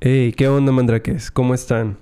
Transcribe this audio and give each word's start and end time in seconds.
Hey, 0.00 0.32
¿qué 0.36 0.46
onda 0.46 0.70
mandraques? 0.70 1.32
¿Cómo 1.32 1.54
están? 1.54 1.98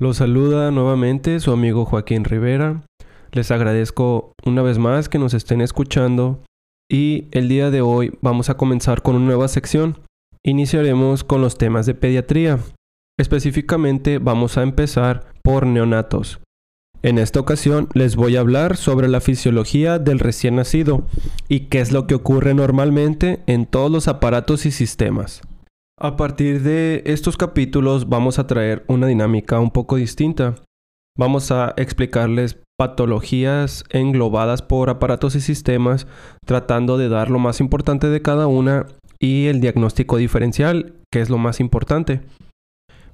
Los 0.00 0.16
saluda 0.16 0.70
nuevamente 0.70 1.40
su 1.40 1.52
amigo 1.52 1.84
Joaquín 1.84 2.24
Rivera. 2.24 2.86
Les 3.32 3.50
agradezco 3.50 4.32
una 4.46 4.62
vez 4.62 4.78
más 4.78 5.10
que 5.10 5.18
nos 5.18 5.34
estén 5.34 5.60
escuchando 5.60 6.42
y 6.90 7.26
el 7.32 7.50
día 7.50 7.70
de 7.70 7.82
hoy 7.82 8.16
vamos 8.22 8.48
a 8.48 8.56
comenzar 8.56 9.02
con 9.02 9.16
una 9.16 9.26
nueva 9.26 9.48
sección. 9.48 9.98
Iniciaremos 10.42 11.22
con 11.22 11.42
los 11.42 11.58
temas 11.58 11.84
de 11.84 11.94
pediatría. 11.94 12.60
Específicamente 13.18 14.16
vamos 14.16 14.56
a 14.56 14.62
empezar 14.62 15.26
por 15.42 15.66
neonatos. 15.66 16.40
En 17.02 17.18
esta 17.18 17.40
ocasión 17.40 17.90
les 17.92 18.16
voy 18.16 18.36
a 18.38 18.40
hablar 18.40 18.78
sobre 18.78 19.06
la 19.06 19.20
fisiología 19.20 19.98
del 19.98 20.18
recién 20.18 20.56
nacido 20.56 21.04
y 21.46 21.66
qué 21.66 21.80
es 21.80 21.92
lo 21.92 22.06
que 22.06 22.14
ocurre 22.14 22.54
normalmente 22.54 23.42
en 23.46 23.66
todos 23.66 23.90
los 23.90 24.08
aparatos 24.08 24.64
y 24.64 24.70
sistemas. 24.70 25.42
A 26.00 26.16
partir 26.16 26.62
de 26.62 27.02
estos 27.06 27.36
capítulos 27.36 28.08
vamos 28.08 28.38
a 28.38 28.46
traer 28.48 28.84
una 28.88 29.06
dinámica 29.06 29.60
un 29.60 29.70
poco 29.70 29.96
distinta. 29.96 30.56
Vamos 31.16 31.52
a 31.52 31.72
explicarles 31.76 32.58
patologías 32.76 33.84
englobadas 33.90 34.62
por 34.62 34.90
aparatos 34.90 35.36
y 35.36 35.40
sistemas, 35.40 36.08
tratando 36.44 36.98
de 36.98 37.08
dar 37.08 37.30
lo 37.30 37.38
más 37.38 37.60
importante 37.60 38.08
de 38.08 38.22
cada 38.22 38.48
una 38.48 38.86
y 39.20 39.46
el 39.46 39.60
diagnóstico 39.60 40.16
diferencial, 40.16 40.94
que 41.12 41.20
es 41.20 41.30
lo 41.30 41.38
más 41.38 41.60
importante. 41.60 42.22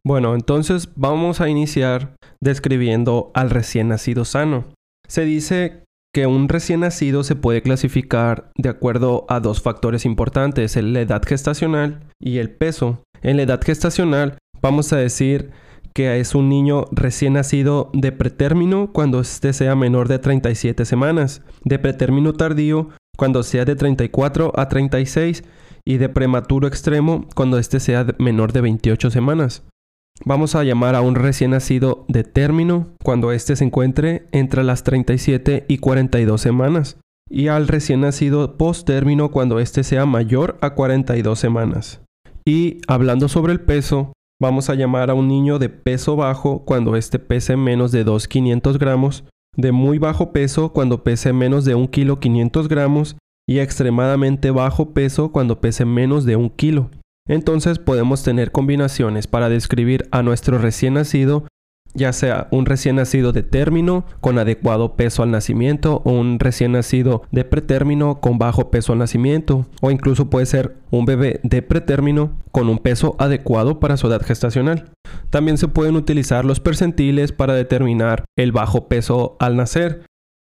Bueno, 0.02 0.35
entonces 0.35 0.88
vamos 0.97 1.43
a 1.43 1.51
iniciar 1.51 2.15
describiendo 2.41 3.30
al 3.35 3.51
recién 3.51 3.88
nacido 3.88 4.24
sano. 4.24 4.65
Se 5.07 5.27
dice 5.27 5.85
que 6.12 6.27
un 6.27 6.48
recién 6.48 6.80
nacido 6.80 7.23
se 7.23 7.37
puede 7.37 7.62
clasificar 7.62 8.51
de 8.56 8.68
acuerdo 8.68 9.27
a 9.28 9.41
dos 9.41 9.62
factores 9.62 10.05
importantes, 10.05 10.77
la 10.77 11.01
edad 11.01 11.23
gestacional 11.24 12.01
y 12.18 12.38
el 12.38 12.51
peso. 12.51 13.02
En 13.23 13.37
la 13.37 13.45
edad 13.45 13.60
gestacional 13.62 14.38
vamos 14.60 14.92
a 14.92 14.96
decir 14.96 15.51
que 15.95 16.18
es 16.20 16.34
un 16.34 16.48
niño 16.48 16.84
recién 16.92 17.34
nacido 17.34 17.91
de 17.92 18.12
pretérmino 18.12 18.93
cuando 18.93 19.20
éste 19.20 19.52
sea 19.52 19.74
menor 19.74 20.09
de 20.09 20.18
37 20.18 20.85
semanas, 20.85 21.43
de 21.65 21.79
pretérmino 21.79 22.32
tardío 22.32 22.88
cuando 23.16 23.42
sea 23.42 23.65
de 23.65 23.76
34 23.76 24.52
a 24.57 24.68
36 24.68 25.45
y 25.85 25.98
de 25.98 26.09
prematuro 26.09 26.68
extremo 26.68 27.26
cuando 27.35 27.59
éste 27.59 27.80
sea 27.80 28.07
menor 28.18 28.52
de 28.52 28.60
28 28.60 29.10
semanas. 29.10 29.63
Vamos 30.25 30.55
a 30.55 30.65
llamar 30.65 30.97
a 30.97 31.01
un 31.01 31.15
recién 31.15 31.53
nacido 31.53 32.05
de 32.09 32.25
término 32.25 32.89
cuando 33.03 33.33
éste 33.33 33.57
se 33.57 33.65
encuentre 33.65 34.27
entre 34.33 34.63
las 34.65 34.85
37 34.85 35.65
y 35.66 35.79
42 35.79 36.41
semanas. 36.41 36.99
Y 37.30 37.49
al 37.49 37.69
recién 37.69 38.03
nacido 38.03 38.59
post 38.59 38.87
término 38.87 39.31
cuando 39.31 39.61
éste 39.61 39.83
sea 39.83 40.05
mayor 40.05 40.59
a 40.61 40.75
42 40.75 41.38
semanas. 41.38 42.03
Y 42.45 42.79
hablando 42.87 43.29
sobre 43.29 43.53
el 43.53 43.61
peso, 43.61 44.13
vamos 44.41 44.69
a 44.69 44.75
llamar 44.75 45.11
a 45.11 45.15
un 45.15 45.29
niño 45.29 45.59
de 45.59 45.69
peso 45.69 46.16
bajo 46.16 46.65
cuando 46.65 46.97
éste 46.97 47.19
pese 47.19 47.57
menos 47.57 47.93
de 47.93 48.05
2,500 48.05 48.79
gramos, 48.79 49.25
de 49.57 49.73
muy 49.73 49.99
bajo 49.99 50.33
peso 50.33 50.73
cuando 50.73 51.03
pese 51.03 51.33
menos 51.33 51.65
de 51.65 51.75
1 51.75 51.91
kilo 51.91 52.21
500 52.21 52.69
gramos 52.69 53.16
y 53.49 53.59
extremadamente 53.59 54.51
bajo 54.51 54.93
peso 54.93 55.33
cuando 55.33 55.61
pese 55.61 55.85
menos 55.85 56.25
de 56.25 56.37
1 56.37 56.57
kilo. 56.57 56.91
Entonces 57.26 57.79
podemos 57.79 58.23
tener 58.23 58.51
combinaciones 58.51 59.26
para 59.26 59.49
describir 59.49 60.09
a 60.10 60.23
nuestro 60.23 60.59
recién 60.59 60.95
nacido, 60.95 61.46
ya 61.95 62.13
sea 62.13 62.49
un 62.51 62.66
recién 62.66 62.96
nacido 62.96 63.32
de 63.32 63.43
término 63.43 64.04
con 64.21 64.38
adecuado 64.38 64.97
peso 64.97 65.22
al 65.22 65.31
nacimiento 65.31 66.03
o 66.04 66.12
un 66.12 66.38
recién 66.38 66.72
nacido 66.72 67.22
de 67.31 67.44
pretérmino 67.44 68.21
con 68.21 68.38
bajo 68.38 68.71
peso 68.71 68.93
al 68.93 68.98
nacimiento 68.98 69.66
o 69.81 69.91
incluso 69.91 70.31
puede 70.31 70.47
ser 70.47 70.76
un 70.91 71.04
bebé 71.04 71.41
de 71.43 71.62
pretérmino 71.62 72.32
con 72.53 72.69
un 72.69 72.78
peso 72.78 73.16
adecuado 73.19 73.81
para 73.81 73.97
su 73.97 74.06
edad 74.06 74.22
gestacional. 74.22 74.91
También 75.31 75.59
se 75.59 75.69
pueden 75.69 75.97
utilizar 75.97 76.44
los 76.44 76.60
percentiles 76.60 77.32
para 77.32 77.54
determinar 77.54 78.25
el 78.37 78.53
bajo 78.53 78.88
peso 78.88 79.37
al 79.41 79.56
nacer. 79.56 80.04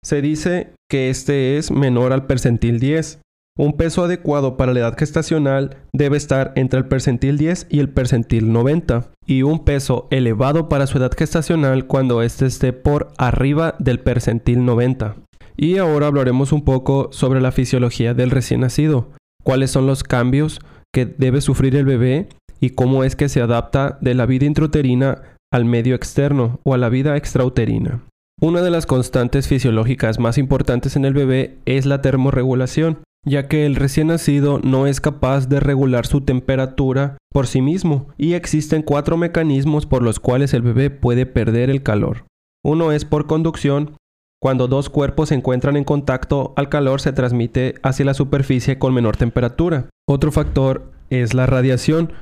Se 0.03 0.21
dice 0.21 0.73
que 0.89 1.09
este 1.09 1.57
es 1.57 1.71
menor 1.71 2.13
al 2.13 2.25
percentil 2.25 2.79
10 2.79 3.19
un 3.59 3.73
peso 3.73 4.05
adecuado 4.05 4.55
para 4.55 4.71
la 4.71 4.79
edad 4.79 4.97
gestacional 4.97 5.75
debe 5.91 6.15
estar 6.15 6.53
entre 6.55 6.79
el 6.79 6.85
percentil 6.85 7.37
10 7.37 7.67
y 7.69 7.79
el 7.79 7.89
percentil 7.89 8.53
90, 8.53 9.09
y 9.25 9.41
un 9.41 9.65
peso 9.65 10.07
elevado 10.11 10.69
para 10.69 10.87
su 10.87 10.97
edad 10.97 11.11
gestacional 11.11 11.85
cuando 11.85 12.21
éste 12.21 12.45
esté 12.45 12.71
por 12.71 13.09
arriba 13.17 13.75
del 13.77 13.99
percentil 13.99 14.63
90. 14.63 15.17
Y 15.57 15.77
ahora 15.77 16.07
hablaremos 16.07 16.53
un 16.53 16.63
poco 16.63 17.09
sobre 17.11 17.41
la 17.41 17.51
fisiología 17.51 18.13
del 18.13 18.31
recién 18.31 18.61
nacido, 18.61 19.09
cuáles 19.43 19.71
son 19.71 19.87
los 19.87 20.03
cambios 20.03 20.61
que 20.93 21.05
debe 21.05 21.41
sufrir 21.41 21.75
el 21.75 21.83
bebé 21.83 22.29
y 22.61 22.69
cómo 22.69 23.03
es 23.03 23.17
que 23.17 23.27
se 23.27 23.41
adapta 23.41 23.97
de 23.99 24.13
la 24.13 24.25
vida 24.25 24.45
intrauterina 24.45 25.21
al 25.51 25.65
medio 25.65 25.95
externo 25.95 26.61
o 26.63 26.73
a 26.73 26.77
la 26.77 26.87
vida 26.87 27.17
extrauterina. 27.17 28.05
Una 28.39 28.61
de 28.61 28.69
las 28.69 28.85
constantes 28.85 29.49
fisiológicas 29.49 30.17
más 30.17 30.37
importantes 30.37 30.95
en 30.95 31.03
el 31.03 31.13
bebé 31.13 31.57
es 31.65 31.85
la 31.85 32.01
termorregulación, 32.01 32.99
ya 33.29 33.47
que 33.47 33.65
el 33.65 33.75
recién 33.75 34.07
nacido 34.07 34.59
no 34.63 34.87
es 34.87 34.99
capaz 34.99 35.47
de 35.47 35.59
regular 35.59 36.05
su 36.05 36.21
temperatura 36.21 37.17
por 37.31 37.45
sí 37.45 37.61
mismo 37.61 38.07
y 38.17 38.33
existen 38.33 38.81
cuatro 38.81 39.17
mecanismos 39.17 39.85
por 39.85 40.01
los 40.01 40.19
cuales 40.19 40.53
el 40.53 40.63
bebé 40.63 40.89
puede 40.89 41.25
perder 41.25 41.69
el 41.69 41.83
calor. 41.83 42.25
Uno 42.63 42.91
es 42.91 43.05
por 43.05 43.27
conducción. 43.27 43.95
Cuando 44.41 44.67
dos 44.67 44.89
cuerpos 44.89 45.29
se 45.29 45.35
encuentran 45.35 45.75
en 45.77 45.83
contacto, 45.83 46.53
al 46.55 46.69
calor 46.69 47.01
se 47.01 47.13
transmite 47.13 47.75
hacia 47.83 48.05
la 48.05 48.13
superficie 48.13 48.79
con 48.79 48.93
menor 48.93 49.15
temperatura. 49.15 49.89
Otro 50.07 50.31
factor 50.31 50.91
es 51.09 51.33
la 51.33 51.45
radiación, 51.45 52.13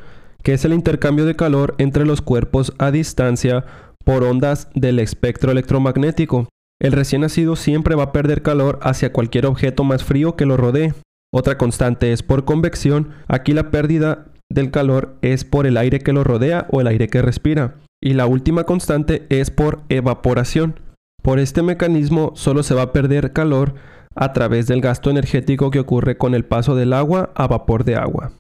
que 0.43 0.53
es 0.53 0.65
el 0.65 0.73
intercambio 0.73 1.25
de 1.25 1.35
calor 1.35 1.75
entre 1.77 2.05
los 2.05 2.21
cuerpos 2.21 2.73
a 2.79 2.91
distancia 2.91 3.65
por 4.03 4.23
ondas 4.23 4.69
del 4.73 4.99
espectro 4.99 5.51
electromagnético. 5.51 6.49
El 6.79 6.91
recién 6.91 7.21
nacido 7.21 7.55
siempre 7.55 7.95
va 7.95 8.03
a 8.03 8.11
perder 8.11 8.43
calor 8.43 8.79
hacia 8.83 9.11
cualquier 9.11 9.47
objeto 9.47 9.83
más 9.83 10.03
frío 10.03 10.35
que 10.35 10.45
lo 10.45 10.57
rodee. 10.57 10.93
Otra 11.33 11.57
constante 11.57 12.13
es 12.13 12.21
por 12.21 12.45
convección. 12.45 13.09
Aquí 13.27 13.53
la 13.53 13.71
pérdida 13.71 14.27
del 14.49 14.69
calor 14.69 15.17
es 15.21 15.43
por 15.43 15.65
el 15.65 15.77
aire 15.77 15.99
que 15.99 16.13
lo 16.13 16.23
rodea 16.23 16.67
o 16.71 16.79
el 16.79 16.87
aire 16.87 17.07
que 17.07 17.21
respira. 17.21 17.75
Y 18.01 18.13
la 18.13 18.27
última 18.27 18.63
constante 18.65 19.25
es 19.29 19.49
por 19.49 19.81
evaporación. 19.89 20.79
Por 21.23 21.39
este 21.39 21.63
mecanismo 21.63 22.31
solo 22.35 22.61
se 22.61 22.75
va 22.75 22.83
a 22.83 22.93
perder 22.93 23.33
calor 23.33 23.73
a 24.15 24.33
través 24.33 24.67
del 24.67 24.81
gasto 24.81 25.09
energético 25.09 25.71
que 25.71 25.79
ocurre 25.79 26.17
con 26.17 26.35
el 26.35 26.45
paso 26.45 26.75
del 26.75 26.93
agua 26.93 27.31
a 27.35 27.47
vapor 27.47 27.83
de 27.83 27.95
agua. 27.95 28.31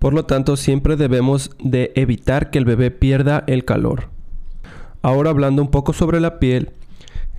Por 0.00 0.14
lo 0.14 0.26
tanto, 0.26 0.56
siempre 0.56 0.96
debemos 0.96 1.50
de 1.60 1.92
evitar 1.94 2.50
que 2.50 2.58
el 2.58 2.64
bebé 2.64 2.90
pierda 2.90 3.44
el 3.46 3.64
calor. 3.64 4.10
Ahora 5.00 5.30
hablando 5.30 5.62
un 5.62 5.70
poco 5.70 5.92
sobre 5.92 6.20
la 6.20 6.38
piel, 6.38 6.72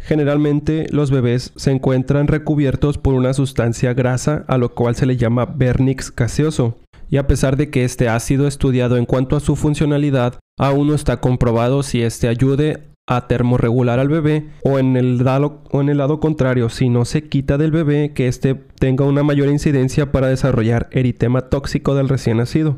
Generalmente 0.06 0.86
los 0.92 1.10
bebés 1.10 1.52
se 1.56 1.72
encuentran 1.72 2.28
recubiertos 2.28 3.00
por 3.00 3.16
una 3.16 3.34
sustancia 3.34 3.96
grasa 3.96 4.46
a 4.48 4.60
lo 4.60 4.76
cual 4.76 4.96
se 4.96 5.08
le 5.08 5.18
llama 5.18 5.46
vernix 5.46 6.16
gaseoso. 6.16 6.78
Y 7.10 7.18
a 7.18 7.26
pesar 7.26 7.58
de 7.58 7.72
que 7.72 7.84
este 7.84 8.08
ha 8.08 8.20
sido 8.20 8.48
estudiado 8.48 8.98
en 8.98 9.06
cuanto 9.06 9.36
a 9.36 9.40
su 9.40 9.56
funcionalidad, 9.56 10.36
aún 10.60 10.88
no 10.88 10.94
está 10.94 11.18
comprobado 11.18 11.82
si 11.82 12.04
este 12.04 12.28
ayude 12.28 12.84
a 13.08 13.28
termorregular 13.28 14.00
al 14.00 14.10
bebé 14.10 14.50
o 14.64 14.78
en 14.78 14.96
el 14.96 15.24
lado, 15.24 15.64
o 15.72 15.82
en 15.82 15.90
el 15.90 15.98
lado 15.98 16.20
contrario, 16.20 16.70
si 16.70 16.90
no 16.90 17.04
se 17.06 17.28
quita 17.28 17.58
del 17.58 17.72
bebé, 17.72 18.14
que 18.14 18.28
éste 18.28 18.54
tenga 18.80 19.06
una 19.06 19.24
mayor 19.24 19.48
incidencia 19.48 20.12
para 20.12 20.28
desarrollar 20.28 20.88
eritema 20.92 21.50
tóxico 21.50 21.96
del 21.96 22.10
recién 22.10 22.38
nacido. 22.38 22.78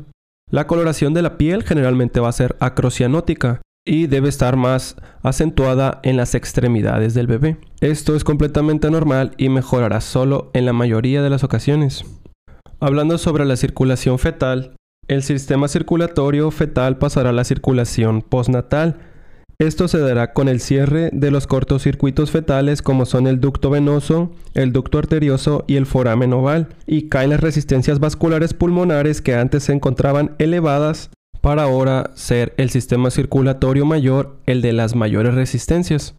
La 0.50 0.66
coloración 0.66 1.12
de 1.12 1.20
la 1.20 1.36
piel 1.36 1.62
generalmente 1.62 2.20
va 2.20 2.30
a 2.30 2.32
ser 2.32 2.56
acrocianótica, 2.58 3.60
y 3.88 4.06
debe 4.06 4.28
estar 4.28 4.56
más 4.56 4.96
acentuada 5.22 6.00
en 6.02 6.16
las 6.18 6.34
extremidades 6.34 7.14
del 7.14 7.26
bebé. 7.26 7.56
Esto 7.80 8.14
es 8.14 8.22
completamente 8.22 8.90
normal 8.90 9.32
y 9.38 9.48
mejorará 9.48 10.02
solo 10.02 10.50
en 10.52 10.66
la 10.66 10.74
mayoría 10.74 11.22
de 11.22 11.30
las 11.30 11.42
ocasiones. 11.42 12.04
Hablando 12.80 13.16
sobre 13.16 13.46
la 13.46 13.56
circulación 13.56 14.18
fetal, 14.18 14.76
el 15.08 15.22
sistema 15.22 15.68
circulatorio 15.68 16.50
fetal 16.50 16.98
pasará 16.98 17.30
a 17.30 17.32
la 17.32 17.44
circulación 17.44 18.20
postnatal. 18.20 18.98
Esto 19.58 19.88
se 19.88 19.98
dará 19.98 20.34
con 20.34 20.48
el 20.48 20.60
cierre 20.60 21.08
de 21.12 21.30
los 21.30 21.46
cortocircuitos 21.46 22.30
fetales 22.30 22.82
como 22.82 23.06
son 23.06 23.26
el 23.26 23.40
ducto 23.40 23.70
venoso, 23.70 24.30
el 24.54 24.72
ducto 24.72 24.98
arterioso 24.98 25.64
y 25.66 25.76
el 25.76 25.86
foramen 25.86 26.34
oval, 26.34 26.68
y 26.86 27.08
caen 27.08 27.30
las 27.30 27.40
resistencias 27.40 28.00
vasculares 28.00 28.52
pulmonares 28.52 29.22
que 29.22 29.34
antes 29.34 29.64
se 29.64 29.72
encontraban 29.72 30.36
elevadas 30.38 31.10
para 31.48 31.62
ahora 31.62 32.10
ser 32.12 32.52
el 32.58 32.68
sistema 32.68 33.10
circulatorio 33.10 33.86
mayor 33.86 34.38
el 34.44 34.60
de 34.60 34.74
las 34.74 34.94
mayores 34.94 35.34
resistencias. 35.34 36.14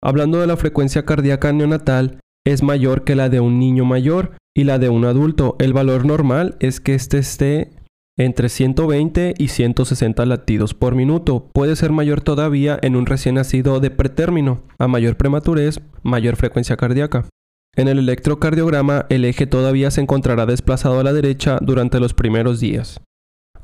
Hablando 0.00 0.38
de 0.38 0.46
la 0.46 0.56
frecuencia 0.56 1.04
cardíaca 1.04 1.52
neonatal, 1.52 2.20
es 2.46 2.62
mayor 2.62 3.02
que 3.02 3.16
la 3.16 3.28
de 3.28 3.40
un 3.40 3.58
niño 3.58 3.84
mayor 3.84 4.36
y 4.54 4.62
la 4.62 4.78
de 4.78 4.88
un 4.88 5.04
adulto. 5.04 5.56
El 5.58 5.72
valor 5.72 6.06
normal 6.06 6.54
es 6.60 6.78
que 6.78 6.94
éste 6.94 7.18
esté 7.18 7.72
entre 8.16 8.48
120 8.48 9.34
y 9.36 9.48
160 9.48 10.24
latidos 10.26 10.74
por 10.74 10.94
minuto. 10.94 11.50
Puede 11.52 11.74
ser 11.74 11.90
mayor 11.90 12.20
todavía 12.20 12.78
en 12.82 12.94
un 12.94 13.06
recién 13.06 13.34
nacido 13.34 13.80
de 13.80 13.90
pretérmino. 13.90 14.62
A 14.78 14.86
mayor 14.86 15.16
prematurez, 15.16 15.80
mayor 16.04 16.36
frecuencia 16.36 16.76
cardíaca. 16.76 17.24
En 17.74 17.88
el 17.88 17.98
electrocardiograma, 17.98 19.06
el 19.08 19.24
eje 19.24 19.48
todavía 19.48 19.90
se 19.90 20.02
encontrará 20.02 20.46
desplazado 20.46 21.00
a 21.00 21.02
la 21.02 21.12
derecha 21.12 21.58
durante 21.60 21.98
los 21.98 22.14
primeros 22.14 22.60
días. 22.60 23.00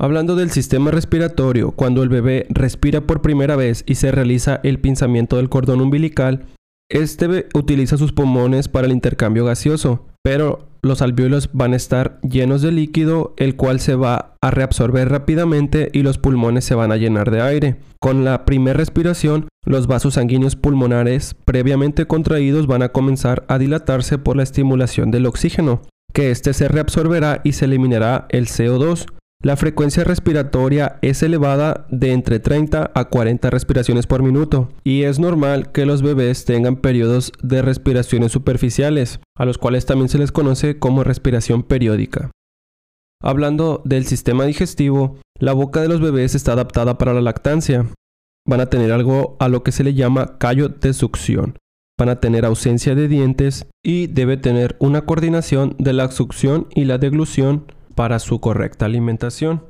Hablando 0.01 0.37
del 0.37 0.51
sistema 0.51 0.93
respiratorio, 0.93 1.73
cuando 1.73 2.05
el 2.05 2.09
bebé 2.09 2.47
respira 2.51 3.01
por 3.01 3.21
primera 3.21 3.57
vez 3.57 3.83
y 3.85 3.97
se 3.97 4.13
realiza 4.13 4.61
el 4.63 4.79
pinzamiento 4.79 5.39
del 5.39 5.49
cordón 5.49 5.81
umbilical, 5.81 6.47
este 6.89 7.49
utiliza 7.53 7.97
sus 7.97 8.13
pulmones 8.13 8.69
para 8.69 8.87
el 8.87 8.93
intercambio 8.93 9.45
gaseoso, 9.45 10.07
pero 10.23 10.69
los 10.83 11.03
alvéolos 11.03 11.51
van 11.53 11.73
a 11.73 11.77
estar 11.77 12.21
llenos 12.23 12.63
de 12.63 12.71
líquido, 12.71 13.35
el 13.37 13.57
cual 13.57 13.81
se 13.81 13.97
va 13.97 14.37
a 14.41 14.53
reabsorber 14.53 15.09
rápidamente 15.09 15.91
y 15.93 16.03
los 16.03 16.17
pulmones 16.17 16.65
se 16.65 16.77
van 16.77 16.93
a 16.93 16.97
llenar 16.97 17.33
de 17.33 17.43
aire. 17.43 17.77
Con 18.01 18.25
la 18.25 18.45
primera 18.45 18.77
respiración, 18.77 19.49
los 19.67 19.89
vasos 19.89 20.15
sanguíneos 20.15 20.55
pulmonares 20.55 21.35
previamente 21.45 22.07
contraídos 22.07 22.69
van 22.69 22.83
a 22.83 22.91
comenzar 22.91 23.45
a 23.49 23.59
dilatarse 23.59 24.17
por 24.17 24.37
la 24.37 24.45
estimulación 24.45 25.11
del 25.11 25.27
oxígeno, 25.27 25.83
que 26.13 26.31
éste 26.31 26.55
se 26.55 26.69
reabsorberá 26.69 27.41
y 27.43 27.53
se 27.53 27.65
eliminará 27.65 28.27
el 28.31 28.47
CO2. 28.47 29.07
La 29.41 29.57
frecuencia 29.57 30.03
respiratoria 30.03 30.99
es 31.01 31.23
elevada 31.23 31.87
de 31.91 32.11
entre 32.11 32.41
30 32.41 32.91
a 32.93 33.05
40 33.05 33.51
respiraciones 33.51 34.09
por 34.09 34.21
minuto 34.21 34.73
y 34.83 35.05
es 35.05 35.21
normal 35.21 35.71
que 35.71 35.87
los 35.87 36.03
bebés 36.03 36.45
tengan 36.45 36.75
periodos 36.75 37.31
de 37.41 37.63
respiraciones 37.63 38.33
superficiales, 38.33 39.21
a 39.37 39.45
los 39.45 39.57
cuales 39.57 39.87
también 39.87 40.09
se 40.09 40.19
les 40.19 40.33
conoce 40.33 40.81
como 40.81 41.05
respiración 41.05 41.63
periódica. 41.63 42.33
Hablando 43.23 43.81
del 43.85 44.07
sistema 44.07 44.45
digestivo, 44.45 45.19
la 45.39 45.53
boca 45.53 45.83
de 45.83 45.89
los 45.89 46.01
bebés 46.01 46.35
está 46.35 46.55
adaptada 46.55 46.99
para 46.99 47.15
la 47.15 47.21
lactancia. 47.21 47.87
Van 48.45 48.61
a 48.61 48.67
tener 48.67 48.91
algo 48.91 49.37
a 49.39 49.49
lo 49.49 49.63
que 49.63 49.71
se 49.71 49.85
le 49.85 49.95
llama 49.95 50.39
callo 50.39 50.69
de 50.69 50.93
succión. 50.93 51.57
Van 51.97 52.09
a 52.09 52.19
tener 52.19 52.45
ausencia 52.45 52.97
de 52.97 53.07
dientes 53.07 53.67
y 53.85 54.09
debe 54.09 54.37
tener 54.37 54.77
una 54.81 55.03
coordinación 55.03 55.77
de 55.79 55.93
la 55.93 56.11
succión 56.11 56.67
y 56.75 56.87
la 56.87 56.99
deglución 56.99 57.67
para 57.99 58.21
su 58.21 58.41
correcta 58.41 58.87
alimentación. 58.87 59.65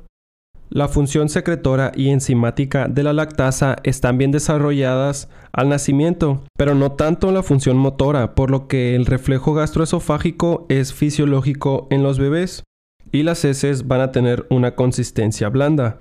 La 0.69 0.87
función 0.87 1.29
secretora 1.29 1.91
y 1.95 2.09
enzimática 2.09 2.87
de 2.87 3.01
la 3.01 3.11
lactasa 3.11 3.77
están 3.81 4.19
bien 4.19 4.29
desarrolladas 4.29 5.29
al 5.51 5.69
nacimiento, 5.69 6.43
pero 6.55 6.75
no 6.75 6.91
tanto 6.91 7.31
la 7.31 7.41
función 7.41 7.75
motora, 7.75 8.35
por 8.35 8.51
lo 8.51 8.67
que 8.67 8.95
el 8.95 9.07
reflejo 9.07 9.55
gastroesofágico 9.55 10.67
es 10.69 10.93
fisiológico 10.93 11.87
en 11.89 12.03
los 12.03 12.19
bebés 12.19 12.61
y 13.11 13.23
las 13.23 13.43
heces 13.45 13.87
van 13.87 14.01
a 14.01 14.11
tener 14.11 14.45
una 14.51 14.75
consistencia 14.75 15.49
blanda. 15.49 15.97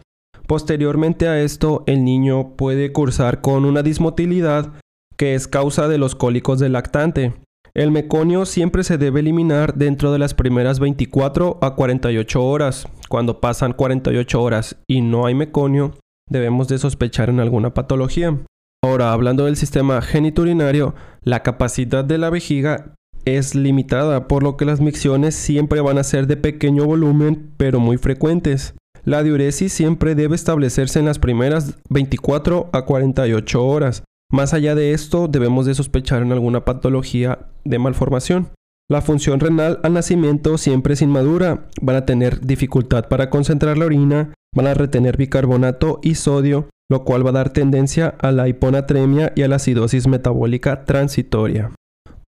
Posteriormente 0.47 1.29
a 1.29 1.41
esto, 1.41 1.83
el 1.87 2.05
niño 2.05 2.57
puede 2.57 2.93
cursar 2.93 3.41
con 3.41 3.65
una 3.65 3.83
dismotilidad 3.83 4.75
que 5.17 5.35
es 5.35 5.49
causa 5.49 5.89
de 5.89 5.97
los 5.97 6.15
cólicos 6.15 6.59
del 6.59 6.75
lactante, 6.75 7.33
el 7.75 7.91
meconio 7.91 8.47
siempre 8.47 8.85
se 8.85 8.99
debe 8.99 9.21
eliminar 9.21 9.75
dentro 9.75 10.13
de 10.13 10.19
las 10.19 10.35
primeras 10.35 10.81
24 10.81 11.59
a 11.61 11.75
48 11.75 12.45
horas. 12.45 12.87
Cuando 13.09 13.41
pasan 13.41 13.73
48 13.73 14.43
horas 14.43 14.77
y 14.87 15.01
no 15.01 15.27
hay 15.27 15.35
meconio, 15.35 15.95
debemos 16.29 16.69
de 16.69 16.79
sospechar 16.79 17.31
en 17.31 17.41
alguna 17.41 17.75
patología. 17.75 18.39
Ahora, 18.83 19.13
hablando 19.13 19.45
del 19.45 19.57
sistema 19.57 20.01
geniturinario, 20.03 20.95
la 21.23 21.43
capacidad 21.43 22.05
de 22.05 22.19
la 22.19 22.31
vejiga 22.31 22.95
es 23.25 23.55
limitada, 23.55 24.29
por 24.29 24.43
lo 24.43 24.57
que 24.57 24.65
las 24.65 24.81
micciones 24.81 25.35
siempre 25.35 25.81
van 25.81 25.99
a 25.99 26.05
ser 26.05 26.27
de 26.27 26.37
pequeño 26.37 26.85
volumen, 26.85 27.53
pero 27.57 27.81
muy 27.81 27.99
frecuentes. 27.99 28.75
La 29.05 29.23
diuresis 29.23 29.73
siempre 29.73 30.15
debe 30.15 30.35
establecerse 30.35 30.99
en 30.99 31.07
las 31.07 31.19
primeras 31.19 31.75
24 31.89 32.71
a 32.73 32.83
48 32.83 33.67
horas. 33.67 34.05
Más 34.31 34.53
allá 34.53 34.75
de 34.75 34.93
esto, 34.93 35.27
debemos 35.27 35.65
de 35.65 35.75
sospechar 35.75 36.23
en 36.23 36.33
alguna 36.33 36.65
patología 36.65 37.47
de 37.65 37.79
malformación. 37.79 38.51
La 38.91 39.01
función 39.01 39.41
renal 39.41 39.81
al 39.83 39.95
nacimiento 39.95 40.59
siempre 40.59 40.95
es 40.95 41.03
inmadura. 41.03 41.67
Van 41.81 41.97
a 41.97 42.05
tener 42.05 42.41
dificultad 42.41 43.09
para 43.09 43.31
concentrar 43.31 43.79
la 43.79 43.87
orina, 43.87 44.35
van 44.55 44.67
a 44.67 44.75
retener 44.75 45.17
bicarbonato 45.17 45.99
y 46.03 46.15
sodio, 46.15 46.69
lo 46.91 47.05
cual 47.05 47.25
va 47.25 47.31
a 47.31 47.35
dar 47.35 47.51
tendencia 47.51 48.09
a 48.19 48.31
la 48.31 48.49
hiponatremia 48.49 49.33
y 49.35 49.43
a 49.43 49.49
la 49.49 49.57
acidosis 49.57 50.07
metabólica 50.07 50.85
transitoria. 50.85 51.71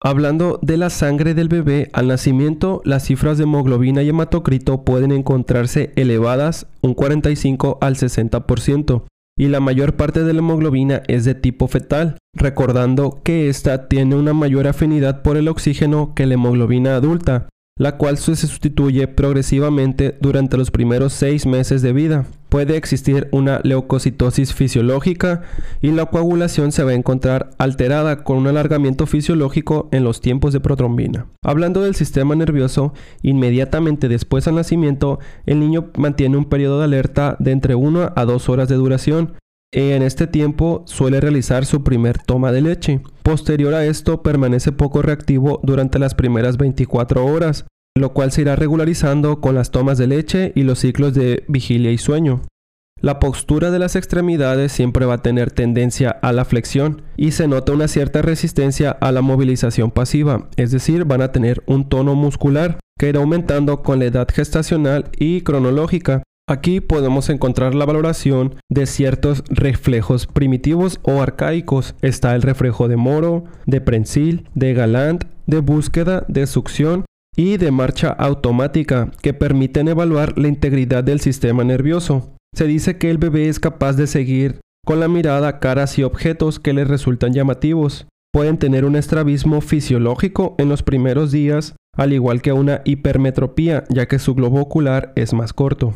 Hablando 0.01 0.59
de 0.61 0.77
la 0.77 0.89
sangre 0.89 1.33
del 1.33 1.49
bebé, 1.49 1.89
al 1.91 2.07
nacimiento 2.07 2.81
las 2.85 3.03
cifras 3.03 3.37
de 3.37 3.43
hemoglobina 3.43 4.03
y 4.03 4.09
hematocrito 4.09 4.85
pueden 4.85 5.11
encontrarse 5.11 5.91
elevadas 5.97 6.67
un 6.81 6.93
45 6.93 7.77
al 7.81 7.95
60% 7.95 9.03
y 9.39 9.47
la 9.47 9.61
mayor 9.61 9.95
parte 9.95 10.25
de 10.25 10.33
la 10.33 10.39
hemoglobina 10.39 11.01
es 11.07 11.23
de 11.23 11.33
tipo 11.33 11.69
fetal, 11.69 12.17
recordando 12.33 13.21
que 13.23 13.47
ésta 13.47 13.87
tiene 13.87 14.15
una 14.15 14.33
mayor 14.33 14.67
afinidad 14.67 15.21
por 15.21 15.37
el 15.37 15.47
oxígeno 15.47 16.13
que 16.13 16.25
la 16.25 16.33
hemoglobina 16.33 16.97
adulta, 16.97 17.47
la 17.77 17.95
cual 17.95 18.17
se 18.17 18.35
sustituye 18.35 19.07
progresivamente 19.07 20.17
durante 20.19 20.57
los 20.57 20.71
primeros 20.71 21.13
seis 21.13 21.45
meses 21.45 21.81
de 21.81 21.93
vida. 21.93 22.25
Puede 22.49 22.77
existir 22.77 23.27
una 23.31 23.61
leucocitosis 23.63 24.55
fisiológica 24.55 25.43
y 25.81 25.91
la 25.91 26.07
coagulación 26.07 26.71
se 26.71 26.83
va 26.83 26.91
a 26.91 26.95
encontrar 26.95 27.51
alterada 27.59 28.23
con 28.23 28.37
un 28.37 28.47
alargamiento 28.47 29.05
fisiológico 29.05 29.87
en 29.91 30.03
los 30.03 30.19
tiempos 30.19 30.51
de 30.51 30.59
protrombina. 30.59 31.27
Hablando 31.43 31.81
del 31.81 31.93
sistema 31.93 32.35
nervioso, 32.35 32.93
inmediatamente 33.21 34.07
después 34.07 34.45
del 34.45 34.55
nacimiento, 34.55 35.19
el 35.45 35.59
niño 35.59 35.91
mantiene 35.95 36.37
un 36.37 36.45
periodo 36.45 36.79
de 36.79 36.85
alerta 36.85 37.37
de 37.39 37.51
entre 37.51 37.75
1 37.75 38.13
a 38.15 38.25
2 38.25 38.49
horas 38.49 38.67
de 38.67 38.75
duración. 38.75 39.35
En 39.71 40.01
este 40.01 40.25
tiempo 40.25 40.81
suele 40.87 41.21
realizar 41.21 41.67
su 41.67 41.83
primer 41.83 42.17
toma 42.17 42.51
de 42.51 42.61
leche. 42.61 43.01
Posterior 43.21 43.75
a 43.75 43.85
esto 43.85 44.23
permanece 44.23 44.71
poco 44.71 45.03
reactivo 45.03 45.59
durante 45.61 45.99
las 45.99 46.15
primeras 46.15 46.57
24 46.57 47.23
horas, 47.23 47.65
lo 47.99 48.13
cual 48.13 48.31
se 48.31 48.41
irá 48.41 48.55
regularizando 48.55 49.41
con 49.41 49.55
las 49.55 49.71
tomas 49.71 49.97
de 49.97 50.07
leche 50.07 50.51
y 50.55 50.63
los 50.63 50.79
ciclos 50.79 51.13
de 51.13 51.43
vigilia 51.47 51.91
y 51.91 51.97
sueño. 51.97 52.41
La 53.01 53.19
postura 53.19 53.71
de 53.71 53.79
las 53.79 53.95
extremidades 53.95 54.73
siempre 54.73 55.05
va 55.05 55.15
a 55.15 55.21
tener 55.21 55.51
tendencia 55.51 56.09
a 56.09 56.33
la 56.33 56.43
flexión 56.43 57.03
y 57.15 57.31
se 57.31 57.47
nota 57.47 57.71
una 57.71 57.87
cierta 57.87 58.21
resistencia 58.21 58.91
a 58.91 59.13
la 59.13 59.21
movilización 59.21 59.91
pasiva, 59.91 60.49
es 60.57 60.71
decir, 60.71 61.05
van 61.05 61.21
a 61.21 61.31
tener 61.31 61.63
un 61.65 61.87
tono 61.87 62.15
muscular 62.15 62.77
que 62.97 63.07
irá 63.07 63.21
aumentando 63.21 63.83
con 63.83 63.99
la 63.99 64.05
edad 64.05 64.27
gestacional 64.29 65.05
y 65.17 65.41
cronológica. 65.41 66.23
Aquí 66.49 66.81
podemos 66.81 67.29
encontrar 67.29 67.73
la 67.73 67.85
valoración 67.85 68.55
de 68.69 68.85
ciertos 68.85 69.43
reflejos 69.49 70.27
primitivos 70.27 70.99
o 71.03 71.21
arcaicos. 71.21 71.95
Está 72.01 72.35
el 72.35 72.41
reflejo 72.41 72.89
de 72.89 72.97
Moro, 72.97 73.45
de 73.65 73.79
Prensil, 73.79 74.49
de 74.55 74.73
Galant, 74.73 75.23
de 75.45 75.59
búsqueda, 75.59 76.25
de 76.27 76.47
succión 76.47 77.05
y 77.39 77.55
de 77.55 77.71
marcha 77.71 78.09
automática 78.09 79.11
que 79.21 79.33
permiten 79.33 79.87
evaluar 79.87 80.37
la 80.37 80.49
integridad 80.49 81.05
del 81.05 81.21
sistema 81.21 81.63
nervioso. 81.63 82.35
Se 82.53 82.65
dice 82.65 82.97
que 82.97 83.09
el 83.09 83.17
bebé 83.17 83.47
es 83.47 83.61
capaz 83.61 83.93
de 83.93 84.07
seguir 84.07 84.59
con 84.85 84.99
la 84.99 85.07
mirada 85.07 85.61
caras 85.61 85.97
y 85.97 86.03
objetos 86.03 86.59
que 86.59 86.73
le 86.73 86.83
resultan 86.83 87.31
llamativos. 87.31 88.07
Pueden 88.33 88.57
tener 88.57 88.83
un 88.83 88.97
estrabismo 88.97 89.61
fisiológico 89.61 90.55
en 90.57 90.67
los 90.67 90.83
primeros 90.83 91.31
días, 91.31 91.77
al 91.95 92.11
igual 92.11 92.41
que 92.41 92.51
una 92.51 92.81
hipermetropía, 92.83 93.85
ya 93.87 94.05
que 94.05 94.19
su 94.19 94.35
globo 94.35 94.59
ocular 94.59 95.13
es 95.15 95.33
más 95.33 95.53
corto. 95.53 95.93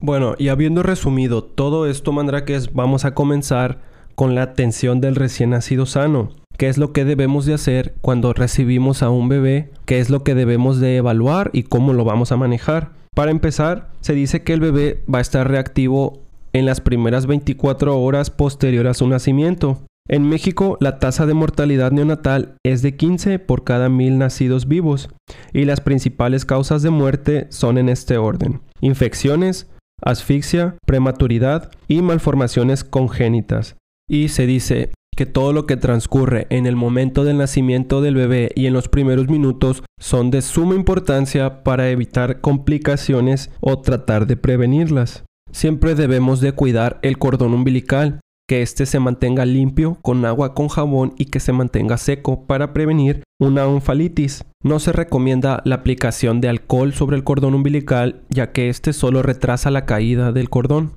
Bueno, 0.00 0.34
y 0.38 0.48
habiendo 0.48 0.82
resumido 0.82 1.44
todo 1.44 1.86
esto, 1.86 2.12
mandraques, 2.12 2.72
vamos 2.72 3.04
a 3.04 3.12
comenzar 3.12 3.82
con 4.14 4.34
la 4.34 4.44
atención 4.44 5.02
del 5.02 5.14
recién 5.14 5.50
nacido 5.50 5.84
sano 5.84 6.30
qué 6.56 6.68
es 6.68 6.78
lo 6.78 6.92
que 6.92 7.04
debemos 7.04 7.46
de 7.46 7.54
hacer 7.54 7.94
cuando 8.00 8.32
recibimos 8.32 9.02
a 9.02 9.10
un 9.10 9.28
bebé, 9.28 9.70
qué 9.84 9.98
es 9.98 10.10
lo 10.10 10.22
que 10.24 10.34
debemos 10.34 10.80
de 10.80 10.96
evaluar 10.96 11.50
y 11.52 11.64
cómo 11.64 11.92
lo 11.92 12.04
vamos 12.04 12.32
a 12.32 12.36
manejar. 12.36 12.92
Para 13.14 13.30
empezar, 13.30 13.88
se 14.00 14.14
dice 14.14 14.42
que 14.42 14.52
el 14.52 14.60
bebé 14.60 15.02
va 15.12 15.18
a 15.18 15.22
estar 15.22 15.50
reactivo 15.50 16.20
en 16.52 16.66
las 16.66 16.80
primeras 16.80 17.26
24 17.26 17.98
horas 17.98 18.30
posterior 18.30 18.86
a 18.86 18.94
su 18.94 19.08
nacimiento. 19.08 19.82
En 20.08 20.28
México, 20.28 20.78
la 20.80 20.98
tasa 20.98 21.26
de 21.26 21.34
mortalidad 21.34 21.90
neonatal 21.90 22.54
es 22.64 22.82
de 22.82 22.96
15 22.96 23.38
por 23.40 23.64
cada 23.64 23.88
mil 23.88 24.18
nacidos 24.18 24.68
vivos 24.68 25.08
y 25.52 25.64
las 25.64 25.80
principales 25.80 26.44
causas 26.44 26.82
de 26.82 26.90
muerte 26.90 27.46
son 27.50 27.76
en 27.76 27.88
este 27.88 28.16
orden. 28.16 28.60
Infecciones, 28.80 29.68
asfixia, 30.02 30.76
prematuridad 30.86 31.72
y 31.88 32.02
malformaciones 32.02 32.84
congénitas. 32.84 33.76
Y 34.08 34.28
se 34.28 34.46
dice, 34.46 34.90
que 35.16 35.26
todo 35.26 35.52
lo 35.52 35.66
que 35.66 35.76
transcurre 35.76 36.46
en 36.50 36.66
el 36.66 36.76
momento 36.76 37.24
del 37.24 37.38
nacimiento 37.38 38.00
del 38.02 38.14
bebé 38.14 38.50
y 38.54 38.66
en 38.66 38.74
los 38.74 38.88
primeros 38.88 39.28
minutos 39.28 39.82
son 39.98 40.30
de 40.30 40.42
suma 40.42 40.74
importancia 40.74 41.64
para 41.64 41.90
evitar 41.90 42.40
complicaciones 42.40 43.50
o 43.60 43.80
tratar 43.80 44.26
de 44.26 44.36
prevenirlas. 44.36 45.24
Siempre 45.50 45.94
debemos 45.94 46.40
de 46.40 46.52
cuidar 46.52 46.98
el 47.02 47.18
cordón 47.18 47.54
umbilical, 47.54 48.20
que 48.46 48.62
éste 48.62 48.84
se 48.84 49.00
mantenga 49.00 49.46
limpio 49.46 49.98
con 50.02 50.24
agua 50.24 50.54
con 50.54 50.68
jabón 50.68 51.14
y 51.16 51.24
que 51.24 51.40
se 51.40 51.52
mantenga 51.52 51.96
seco 51.96 52.46
para 52.46 52.74
prevenir 52.74 53.22
una 53.40 53.66
onfalitis. 53.66 54.44
No 54.62 54.78
se 54.78 54.92
recomienda 54.92 55.62
la 55.64 55.76
aplicación 55.76 56.40
de 56.40 56.50
alcohol 56.50 56.92
sobre 56.92 57.16
el 57.16 57.24
cordón 57.24 57.54
umbilical 57.54 58.22
ya 58.28 58.52
que 58.52 58.68
este 58.68 58.92
solo 58.92 59.22
retrasa 59.22 59.70
la 59.70 59.86
caída 59.86 60.32
del 60.32 60.50
cordón 60.50 60.92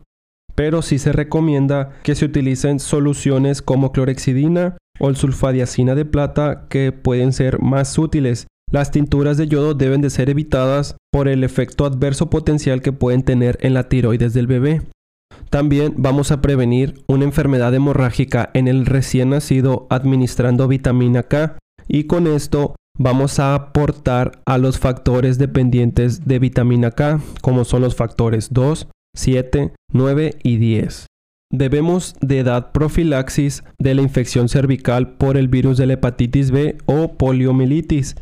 pero 0.60 0.82
sí 0.82 1.00
se 1.00 1.14
recomienda 1.14 1.94
que 2.04 2.16
se 2.16 2.26
utilicen 2.26 2.82
soluciones 2.82 3.62
como 3.62 3.94
clorexidina 3.94 4.76
o 5.00 5.08
el 5.08 5.16
sulfadiacina 5.16 5.96
de 5.96 6.04
plata 6.04 6.66
que 6.68 6.92
pueden 6.92 7.32
ser 7.32 7.62
más 7.62 7.98
útiles 7.98 8.48
Las 8.70 8.92
tinturas 8.92 9.38
de 9.38 9.48
yodo 9.48 9.74
deben 9.74 10.02
de 10.02 10.10
ser 10.10 10.30
evitadas 10.30 10.98
por 11.14 11.30
el 11.30 11.46
efecto 11.46 11.86
adverso 11.86 12.30
potencial 12.30 12.82
que 12.82 12.92
pueden 12.92 13.24
tener 13.24 13.58
en 13.62 13.74
la 13.74 13.88
tiroides 13.88 14.34
del 14.34 14.48
bebé. 14.48 14.82
También 15.50 15.94
vamos 15.96 16.30
a 16.30 16.42
prevenir 16.42 17.06
una 17.08 17.24
enfermedad 17.24 17.74
hemorrágica 17.74 18.50
en 18.54 18.68
el 18.68 18.86
recién 18.86 19.30
nacido 19.30 19.88
administrando 19.90 20.68
vitamina 20.68 21.24
K 21.24 21.58
y 21.88 22.04
con 22.04 22.28
esto 22.28 22.76
vamos 22.98 23.40
a 23.40 23.56
aportar 23.56 24.42
a 24.46 24.58
los 24.58 24.78
factores 24.78 25.38
dependientes 25.38 26.28
de 26.28 26.38
vitamina 26.38 26.92
K 26.92 27.22
como 27.42 27.64
son 27.64 27.82
los 27.82 27.96
factores 27.96 28.52
2, 28.52 28.90
7, 29.16 29.74
9 29.92 30.36
y 30.44 30.58
10. 30.58 31.06
Debemos 31.52 32.16
de 32.22 32.44
dar 32.44 32.72
profilaxis 32.72 33.64
de 33.80 33.96
la 33.96 34.02
infección 34.02 34.50
cervical 34.50 35.16
por 35.18 35.36
el 35.38 35.48
virus 35.48 35.78
de 35.78 35.88
la 35.88 35.94
hepatitis 35.94 36.52
B 36.52 36.78
o 36.86 37.18
poliomielitis 37.18 38.16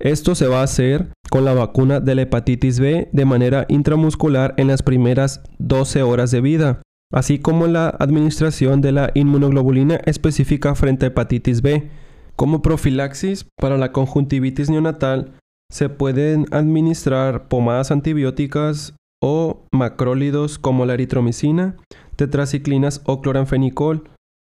esto 0.00 0.34
se 0.34 0.48
va 0.48 0.60
a 0.60 0.64
hacer 0.64 1.12
con 1.30 1.44
la 1.44 1.52
vacuna 1.52 2.00
de 2.00 2.14
la 2.14 2.22
hepatitis 2.22 2.80
B 2.80 3.10
de 3.12 3.24
manera 3.26 3.66
intramuscular 3.68 4.54
en 4.56 4.68
las 4.68 4.82
primeras 4.82 5.42
12 5.58 6.02
horas 6.02 6.30
de 6.30 6.40
vida, 6.40 6.80
así 7.12 7.38
como 7.38 7.66
la 7.66 7.90
administración 7.90 8.80
de 8.80 8.92
la 8.92 9.10
inmunoglobulina 9.12 9.96
específica 10.06 10.74
frente 10.74 11.04
a 11.04 11.08
hepatitis 11.08 11.60
B. 11.60 11.90
Como 12.34 12.62
profilaxis 12.62 13.46
para 13.60 13.76
la 13.76 13.92
conjuntivitis 13.92 14.70
neonatal, 14.70 15.34
se 15.70 15.90
pueden 15.90 16.46
administrar 16.50 17.48
pomadas 17.48 17.90
antibióticas 17.90 18.94
o 19.22 19.64
macrólidos 19.72 20.58
como 20.58 20.86
la 20.86 20.94
eritromicina, 20.94 21.76
tetraciclinas 22.16 23.02
o 23.04 23.20
cloranfenicol 23.20 24.04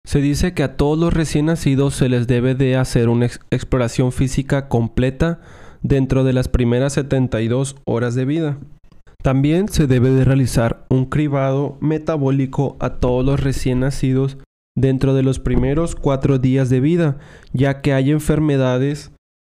se 0.08 0.22
dice 0.22 0.54
que 0.54 0.64
a 0.64 0.78
todos 0.78 0.98
los 0.98 1.14
recién 1.14 1.48
nacidos 1.48 1.94
se 1.96 2.08
les 2.08 2.28
debe 2.28 2.56
de 2.56 2.78
hacer 2.78 3.10
una 3.10 3.26
exploración 3.26 4.14
física 4.14 4.70
completa 4.70 5.42
dentro 5.82 6.24
de 6.24 6.32
las 6.32 6.48
primeras 6.48 6.94
72 6.94 7.76
horas 7.86 8.16
de 8.16 8.24
vida. 8.24 8.58
También 9.22 9.68
se 9.68 9.86
debe 9.86 10.12
de 10.12 10.24
realizar 10.24 10.86
un 10.90 11.06
cribado 11.06 11.78
metabólico 11.82 12.78
a 12.80 12.96
todos 13.02 13.26
los 13.26 13.42
recién 13.42 13.82
nacidos 13.82 14.38
dentro 14.78 15.14
de 15.14 15.24
los 15.24 15.40
primeros 15.40 15.96
cuatro 15.96 16.40
días 16.40 16.70
de 16.70 16.80
vida, 16.80 17.18
ya 17.52 17.82
que 17.82 17.92
hay 17.94 18.12
enfermedades 18.12 19.12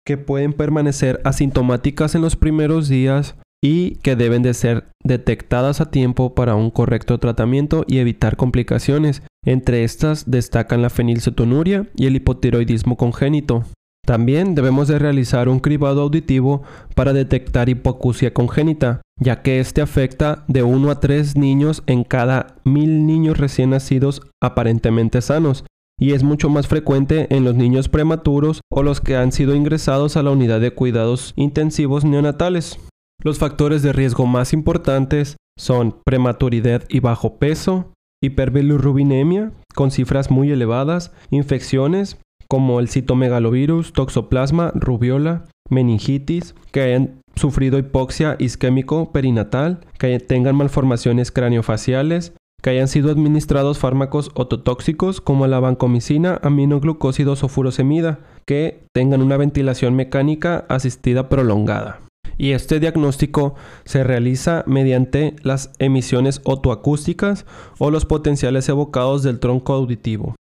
que 0.06 0.16
pueden 0.16 0.54
permanecer 0.54 1.20
asintomáticas 1.24 2.14
en 2.14 2.22
los 2.22 2.36
primeros 2.36 2.88
días 2.88 3.36
y 3.62 3.96
que 3.96 4.16
deben 4.16 4.42
de 4.42 4.54
ser 4.54 4.84
detectadas 5.02 5.80
a 5.80 5.90
tiempo 5.90 6.34
para 6.34 6.54
un 6.54 6.70
correcto 6.70 7.18
tratamiento 7.18 7.84
y 7.86 7.98
evitar 7.98 8.36
complicaciones. 8.36 9.22
Entre 9.44 9.84
estas 9.84 10.30
destacan 10.30 10.82
la 10.82 10.90
fenilcetonuria 10.90 11.88
y 11.96 12.06
el 12.06 12.16
hipotiroidismo 12.16 12.96
congénito. 12.96 13.64
También 14.06 14.54
debemos 14.54 14.88
de 14.88 14.98
realizar 14.98 15.48
un 15.48 15.60
cribado 15.60 16.00
auditivo 16.02 16.62
para 16.94 17.12
detectar 17.12 17.68
hipoacusia 17.68 18.32
congénita, 18.32 19.02
ya 19.20 19.42
que 19.42 19.60
este 19.60 19.82
afecta 19.82 20.44
de 20.48 20.62
1 20.62 20.90
a 20.90 21.00
3 21.00 21.36
niños 21.36 21.82
en 21.86 22.04
cada 22.04 22.56
mil 22.64 23.06
niños 23.06 23.36
recién 23.36 23.70
nacidos 23.70 24.22
aparentemente 24.40 25.20
sanos, 25.20 25.64
y 26.00 26.12
es 26.12 26.22
mucho 26.22 26.48
más 26.48 26.68
frecuente 26.68 27.26
en 27.34 27.44
los 27.44 27.54
niños 27.54 27.88
prematuros 27.88 28.60
o 28.70 28.82
los 28.82 29.00
que 29.02 29.16
han 29.16 29.32
sido 29.32 29.54
ingresados 29.54 30.16
a 30.16 30.22
la 30.22 30.30
unidad 30.30 30.60
de 30.60 30.70
cuidados 30.70 31.34
intensivos 31.36 32.04
neonatales. 32.04 32.78
Los 33.24 33.40
factores 33.40 33.82
de 33.82 33.92
riesgo 33.92 34.26
más 34.26 34.52
importantes 34.52 35.36
son 35.58 35.96
prematuridad 36.04 36.84
y 36.88 37.00
bajo 37.00 37.38
peso, 37.38 37.92
hiperbilirrubinemia 38.22 39.50
con 39.74 39.90
cifras 39.90 40.30
muy 40.30 40.52
elevadas, 40.52 41.10
infecciones 41.30 42.18
como 42.48 42.78
el 42.78 42.88
citomegalovirus, 42.88 43.92
toxoplasma, 43.92 44.70
rubiola, 44.74 45.44
meningitis, 45.68 46.54
que 46.70 46.80
hayan 46.80 47.20
sufrido 47.34 47.78
hipoxia 47.78 48.36
isquémico 48.38 49.10
perinatal, 49.10 49.80
que 49.98 50.20
tengan 50.20 50.54
malformaciones 50.54 51.32
craniofaciales, 51.32 52.34
que 52.62 52.70
hayan 52.70 52.86
sido 52.86 53.10
administrados 53.10 53.78
fármacos 53.78 54.30
ototóxicos 54.34 55.20
como 55.20 55.46
la 55.48 55.58
vancomicina, 55.58 56.38
aminoglucósidos 56.42 57.42
o 57.42 57.48
furosemida, 57.48 58.20
que 58.46 58.84
tengan 58.94 59.22
una 59.22 59.36
ventilación 59.36 59.96
mecánica 59.96 60.64
asistida 60.68 61.28
prolongada 61.28 62.00
y 62.38 62.52
este 62.52 62.80
diagnóstico 62.80 63.56
se 63.84 64.04
realiza 64.04 64.64
mediante 64.66 65.36
las 65.42 65.72
emisiones 65.78 66.40
otoacústicas 66.44 67.44
o 67.78 67.90
los 67.90 68.06
potenciales 68.06 68.68
evocados 68.68 69.22
del 69.22 69.40
tronco 69.40 69.74
auditivo. 69.74 70.36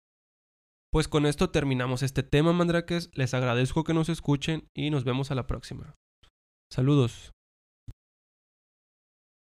Pues 0.92 1.08
con 1.08 1.26
esto 1.26 1.50
terminamos 1.50 2.04
este 2.04 2.24
tema, 2.24 2.54
mandraques. 2.54 3.10
Les 3.14 3.34
agradezco 3.34 3.84
que 3.84 3.94
nos 3.94 4.08
escuchen 4.10 4.70
y 4.74 4.90
nos 4.90 5.04
vemos 5.04 5.32
a 5.32 5.36
la 5.36 5.46
próxima. 5.48 5.96
Saludos. 6.72 7.32